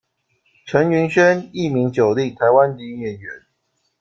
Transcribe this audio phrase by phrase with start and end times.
[0.65, 3.45] 陈昀萱，艺名酒令，台湾女演员。